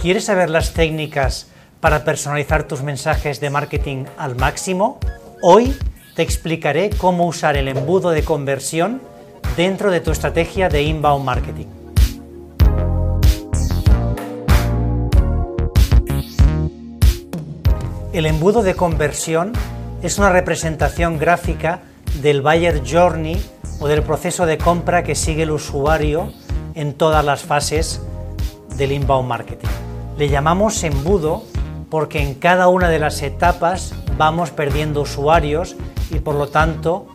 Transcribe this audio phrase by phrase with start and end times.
[0.00, 1.48] ¿Quieres saber las técnicas
[1.80, 5.00] para personalizar tus mensajes de marketing al máximo?
[5.42, 5.76] Hoy
[6.14, 9.02] te explicaré cómo usar el embudo de conversión
[9.56, 11.66] dentro de tu estrategia de inbound marketing.
[18.12, 19.52] El embudo de conversión
[20.04, 21.80] es una representación gráfica
[22.22, 23.44] del buyer journey
[23.80, 26.32] o del proceso de compra que sigue el usuario
[26.76, 28.00] en todas las fases
[28.76, 29.87] del inbound marketing.
[30.18, 31.44] Le llamamos embudo
[31.90, 35.76] porque en cada una de las etapas vamos perdiendo usuarios
[36.10, 37.06] y por lo tanto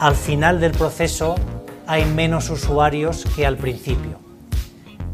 [0.00, 1.36] al final del proceso
[1.86, 4.18] hay menos usuarios que al principio.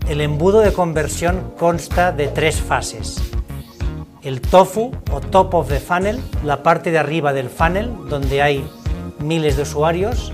[0.09, 3.21] El embudo de conversión consta de tres fases.
[4.23, 8.67] El tofu o top of the funnel, la parte de arriba del funnel donde hay
[9.19, 10.33] miles de usuarios.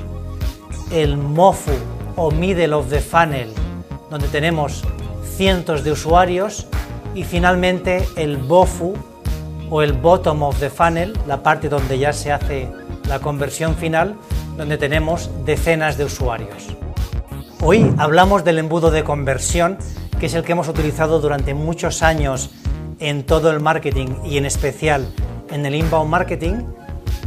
[0.92, 1.72] El mofu
[2.14, 3.52] o middle of the funnel
[4.10, 4.84] donde tenemos
[5.36, 6.68] cientos de usuarios
[7.14, 8.94] y finalmente el BOFU
[9.70, 12.68] o el Bottom of the Funnel, la parte donde ya se hace
[13.08, 14.16] la conversión final,
[14.56, 16.76] donde tenemos decenas de usuarios.
[17.62, 19.78] Hoy hablamos del embudo de conversión,
[20.18, 22.50] que es el que hemos utilizado durante muchos años
[22.98, 25.06] en todo el marketing y en especial
[25.50, 26.64] en el inbound marketing,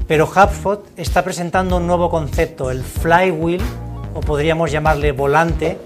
[0.07, 3.61] pero HubSpot está presentando un nuevo concepto, el flywheel,
[4.13, 5.77] o podríamos llamarle volante,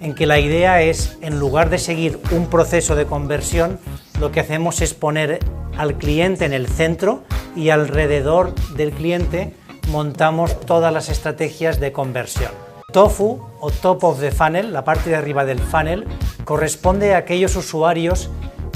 [0.00, 3.78] en que la idea es, en lugar de seguir un proceso de conversión,
[4.20, 5.40] lo que hacemos es poner
[5.76, 7.22] al cliente en el centro
[7.54, 9.54] y alrededor del cliente
[9.88, 12.50] montamos todas las estrategias de conversión.
[12.92, 16.06] TOFU o Top of the Funnel, la parte de arriba del funnel,
[16.44, 18.30] corresponde a aquellos usuarios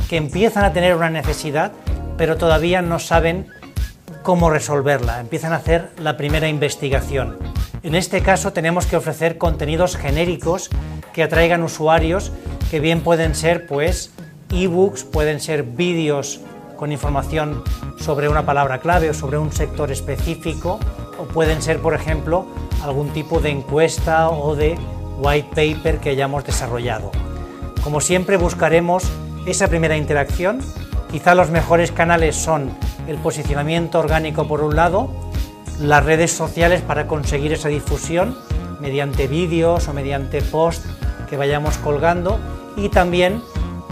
[0.09, 1.73] que empiezan a tener una necesidad
[2.17, 3.49] pero todavía no saben
[4.23, 7.37] cómo resolverla, empiezan a hacer la primera investigación.
[7.83, 10.71] En este caso tenemos que ofrecer contenidos genéricos
[11.13, 12.33] que atraigan usuarios
[12.71, 14.13] que bien pueden ser pues
[14.51, 16.41] ebooks, pueden ser vídeos
[16.77, 17.63] con información
[17.99, 20.81] sobre una palabra clave o sobre un sector específico
[21.19, 22.47] o pueden ser por ejemplo
[22.83, 24.77] algún tipo de encuesta o de
[25.19, 27.11] white paper que hayamos desarrollado.
[27.83, 29.05] Como siempre buscaremos
[29.47, 30.61] esa primera interacción.
[31.11, 32.71] Quizá los mejores canales son
[33.07, 35.11] el posicionamiento orgánico por un lado,
[35.81, 38.37] las redes sociales para conseguir esa difusión
[38.81, 40.89] mediante vídeos o mediante posts
[41.33, 42.39] que vayamos colgando
[42.77, 43.41] y también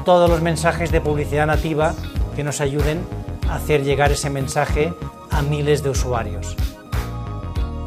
[0.04, 1.94] todos los mensajes de publicidad nativa
[2.36, 3.00] que nos ayuden
[3.48, 4.92] a hacer llegar ese mensaje
[5.30, 6.54] a miles de usuarios.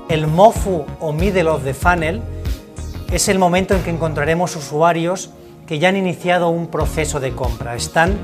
[0.09, 2.23] El MOFU o Middle of the Funnel
[3.11, 5.29] es el momento en que encontraremos usuarios
[5.67, 8.17] que ya han iniciado un proceso de compra, están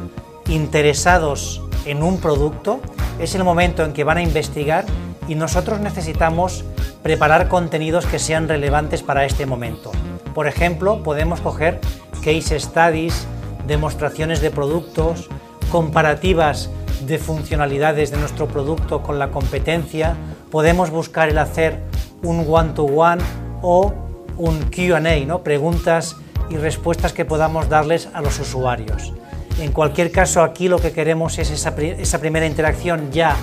[0.48, 2.80] interesados en un producto,
[3.20, 4.84] es el momento en que van a investigar
[5.28, 6.66] y nosotros necesitamos
[7.04, 9.92] preparar contenidos que sean relevantes para este momento.
[10.40, 11.82] Por ejemplo, podemos coger
[12.24, 13.28] case studies,
[13.68, 15.28] demostraciones de productos,
[15.70, 16.70] comparativas
[17.06, 20.16] de funcionalidades de nuestro producto con la competencia,
[20.50, 21.82] podemos buscar el hacer
[22.24, 23.22] un one-to-one
[23.62, 23.94] o
[24.38, 25.44] un QA, ¿no?
[25.44, 26.16] preguntas
[26.50, 29.12] y respuestas que podamos darles a los usuarios.
[29.60, 33.36] En cualquier caso, aquí lo que queremos es esa, esa primera interacción ya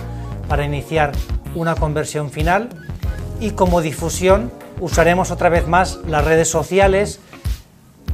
[0.48, 1.12] para iniciar
[1.54, 2.70] una conversión final
[3.38, 7.20] y como difusión usaremos otra vez más las redes sociales,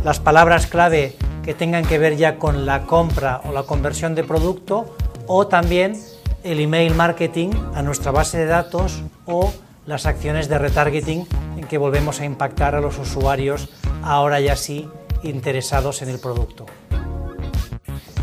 [0.05, 4.25] las palabras clave que tengan que ver ya con la compra o la conversión de
[4.25, 4.97] producto
[5.27, 6.01] o también
[6.45, 9.53] el email marketing a nuestra base de datos o
[9.87, 13.69] las acciones de retargeting en que volvemos a impactar a los usuarios
[14.03, 14.89] ahora ya sí
[15.23, 16.67] interesados en el producto.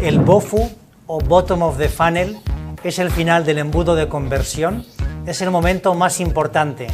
[0.01, 0.69] El BOFU
[1.07, 2.39] o Bottom of the Funnel
[2.83, 4.85] es el final del embudo de conversión,
[5.25, 6.87] es el momento más importante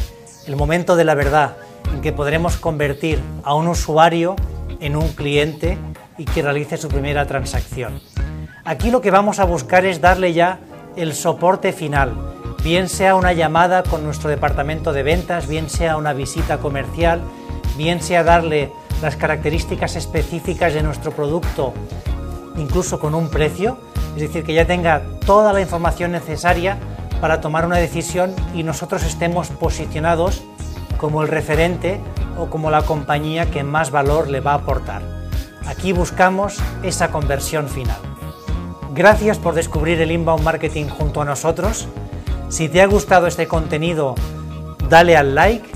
[0.46, 1.56] el momento de la verdad
[1.92, 4.36] en que podremos convertir a un usuario
[4.80, 5.78] en un cliente
[6.18, 8.00] y que realice su primera transacción.
[8.64, 10.60] Aquí lo que vamos a buscar es darle ya
[10.96, 12.12] el soporte final,
[12.62, 17.20] bien sea una llamada con nuestro departamento de ventas, bien sea una visita comercial,
[17.76, 21.74] bien sea darle las características específicas de nuestro producto,
[22.56, 23.78] incluso con un precio,
[24.14, 26.78] es decir, que ya tenga toda la información necesaria
[27.20, 30.42] para tomar una decisión y nosotros estemos posicionados
[30.96, 32.00] como el referente
[32.38, 35.02] o como la compañía que más valor le va a aportar.
[35.66, 37.98] Aquí buscamos esa conversión final.
[38.94, 41.88] Gracias por descubrir el inbound marketing junto a nosotros.
[42.48, 44.14] Si te ha gustado este contenido,
[44.88, 45.64] dale al like